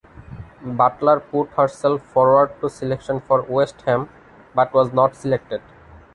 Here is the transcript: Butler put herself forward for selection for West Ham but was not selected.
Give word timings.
Butler 0.65 1.19
put 1.19 1.51
herself 1.51 2.01
forward 2.01 2.55
for 2.59 2.69
selection 2.69 3.21
for 3.21 3.43
West 3.43 3.83
Ham 3.83 4.09
but 4.55 4.73
was 4.73 4.91
not 4.91 5.15
selected. 5.15 5.61